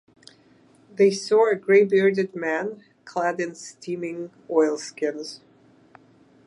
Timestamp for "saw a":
1.11-1.55